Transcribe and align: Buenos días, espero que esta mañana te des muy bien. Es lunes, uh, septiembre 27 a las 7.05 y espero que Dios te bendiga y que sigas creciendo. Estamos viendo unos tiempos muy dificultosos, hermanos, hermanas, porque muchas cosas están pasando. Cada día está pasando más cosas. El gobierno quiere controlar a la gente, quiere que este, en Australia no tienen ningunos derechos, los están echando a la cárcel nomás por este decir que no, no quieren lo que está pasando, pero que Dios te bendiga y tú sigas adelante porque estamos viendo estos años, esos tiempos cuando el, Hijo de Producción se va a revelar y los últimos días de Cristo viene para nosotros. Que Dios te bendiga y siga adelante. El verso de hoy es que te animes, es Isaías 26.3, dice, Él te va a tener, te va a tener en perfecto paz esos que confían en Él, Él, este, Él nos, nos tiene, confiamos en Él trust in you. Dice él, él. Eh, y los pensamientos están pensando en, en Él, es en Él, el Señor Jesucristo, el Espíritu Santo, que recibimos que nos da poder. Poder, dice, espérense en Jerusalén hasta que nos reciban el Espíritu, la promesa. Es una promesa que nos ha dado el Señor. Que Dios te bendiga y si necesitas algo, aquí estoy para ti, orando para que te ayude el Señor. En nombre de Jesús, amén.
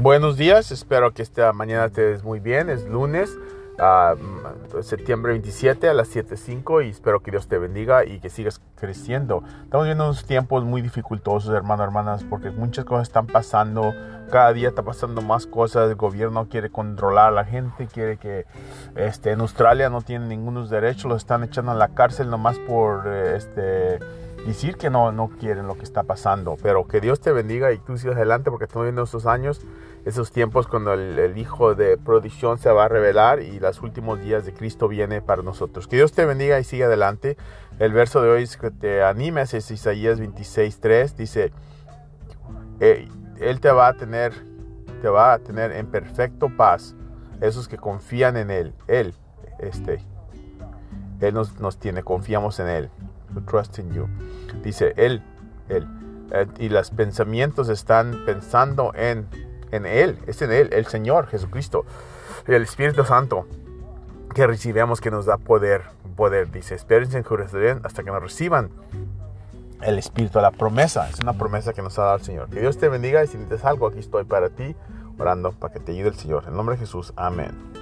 Buenos 0.00 0.38
días, 0.38 0.72
espero 0.72 1.12
que 1.12 1.20
esta 1.20 1.52
mañana 1.52 1.90
te 1.90 2.00
des 2.00 2.24
muy 2.24 2.40
bien. 2.40 2.70
Es 2.70 2.86
lunes, 2.86 3.36
uh, 3.78 4.82
septiembre 4.82 5.32
27 5.32 5.90
a 5.90 5.92
las 5.92 6.16
7.05 6.16 6.86
y 6.86 6.88
espero 6.88 7.20
que 7.20 7.30
Dios 7.30 7.48
te 7.48 7.58
bendiga 7.58 8.06
y 8.06 8.18
que 8.18 8.30
sigas 8.30 8.62
creciendo. 8.76 9.44
Estamos 9.62 9.84
viendo 9.84 10.04
unos 10.04 10.24
tiempos 10.24 10.64
muy 10.64 10.80
dificultosos, 10.80 11.54
hermanos, 11.54 11.84
hermanas, 11.84 12.24
porque 12.24 12.50
muchas 12.50 12.86
cosas 12.86 13.08
están 13.08 13.26
pasando. 13.26 13.92
Cada 14.30 14.54
día 14.54 14.68
está 14.68 14.82
pasando 14.82 15.20
más 15.20 15.46
cosas. 15.46 15.90
El 15.90 15.96
gobierno 15.96 16.48
quiere 16.48 16.70
controlar 16.70 17.28
a 17.28 17.32
la 17.32 17.44
gente, 17.44 17.86
quiere 17.86 18.16
que 18.16 18.46
este, 18.96 19.32
en 19.32 19.40
Australia 19.40 19.90
no 19.90 20.00
tienen 20.00 20.30
ningunos 20.30 20.70
derechos, 20.70 21.10
los 21.10 21.18
están 21.18 21.44
echando 21.44 21.72
a 21.72 21.74
la 21.74 21.88
cárcel 21.88 22.30
nomás 22.30 22.58
por 22.60 23.06
este 23.06 23.98
decir 24.46 24.76
que 24.76 24.90
no, 24.90 25.12
no 25.12 25.28
quieren 25.28 25.66
lo 25.66 25.76
que 25.76 25.84
está 25.84 26.02
pasando, 26.02 26.56
pero 26.62 26.86
que 26.86 27.00
Dios 27.00 27.20
te 27.20 27.32
bendiga 27.32 27.72
y 27.72 27.78
tú 27.78 27.96
sigas 27.98 28.16
adelante 28.16 28.50
porque 28.50 28.64
estamos 28.64 28.86
viendo 28.86 29.02
estos 29.02 29.26
años, 29.26 29.60
esos 30.04 30.32
tiempos 30.32 30.66
cuando 30.66 30.94
el, 30.94 31.36
Hijo 31.36 31.74
de 31.74 31.98
Producción 31.98 32.58
se 32.58 32.70
va 32.70 32.84
a 32.84 32.88
revelar 32.88 33.42
y 33.42 33.60
los 33.60 33.82
últimos 33.82 34.20
días 34.20 34.44
de 34.44 34.52
Cristo 34.52 34.88
viene 34.88 35.20
para 35.20 35.42
nosotros. 35.42 35.86
Que 35.86 35.96
Dios 35.96 36.12
te 36.12 36.24
bendiga 36.24 36.58
y 36.58 36.64
siga 36.64 36.86
adelante. 36.86 37.36
El 37.78 37.92
verso 37.92 38.22
de 38.22 38.30
hoy 38.30 38.42
es 38.42 38.56
que 38.56 38.70
te 38.70 39.02
animes, 39.02 39.54
es 39.54 39.70
Isaías 39.70 40.20
26.3, 40.20 41.14
dice, 41.14 41.52
Él 42.80 43.60
te 43.60 43.70
va 43.70 43.88
a 43.88 43.94
tener, 43.94 44.32
te 45.02 45.08
va 45.08 45.34
a 45.34 45.38
tener 45.38 45.72
en 45.72 45.86
perfecto 45.86 46.50
paz 46.56 46.94
esos 47.40 47.68
que 47.68 47.78
confían 47.78 48.36
en 48.36 48.50
Él, 48.50 48.74
Él, 48.86 49.14
este, 49.58 50.04
Él 51.20 51.34
nos, 51.34 51.58
nos 51.58 51.78
tiene, 51.78 52.02
confiamos 52.02 52.58
en 52.60 52.68
Él 52.68 52.90
trust 53.46 53.78
in 53.78 53.92
you. 53.92 54.08
Dice 54.62 54.92
él, 54.96 55.22
él. 55.68 55.86
Eh, 56.32 56.46
y 56.58 56.68
los 56.68 56.90
pensamientos 56.90 57.68
están 57.68 58.24
pensando 58.24 58.92
en, 58.94 59.26
en 59.72 59.86
Él, 59.86 60.18
es 60.26 60.40
en 60.42 60.52
Él, 60.52 60.70
el 60.72 60.86
Señor 60.86 61.26
Jesucristo, 61.26 61.84
el 62.46 62.62
Espíritu 62.62 63.04
Santo, 63.04 63.46
que 64.34 64.46
recibimos 64.46 65.00
que 65.00 65.10
nos 65.10 65.26
da 65.26 65.38
poder. 65.38 65.82
Poder, 66.16 66.50
dice, 66.50 66.74
espérense 66.74 67.16
en 67.16 67.24
Jerusalén 67.24 67.80
hasta 67.82 68.02
que 68.02 68.10
nos 68.10 68.22
reciban 68.22 68.70
el 69.80 69.98
Espíritu, 69.98 70.38
la 70.40 70.50
promesa. 70.50 71.08
Es 71.08 71.18
una 71.20 71.32
promesa 71.32 71.72
que 71.72 71.80
nos 71.82 71.98
ha 71.98 72.02
dado 72.02 72.16
el 72.16 72.22
Señor. 72.22 72.50
Que 72.50 72.60
Dios 72.60 72.76
te 72.76 72.88
bendiga 72.88 73.24
y 73.24 73.26
si 73.26 73.38
necesitas 73.38 73.64
algo, 73.64 73.86
aquí 73.86 74.00
estoy 74.00 74.24
para 74.24 74.50
ti, 74.50 74.76
orando 75.18 75.52
para 75.52 75.72
que 75.72 75.80
te 75.80 75.92
ayude 75.92 76.08
el 76.08 76.16
Señor. 76.16 76.44
En 76.46 76.54
nombre 76.54 76.76
de 76.76 76.80
Jesús, 76.80 77.14
amén. 77.16 77.79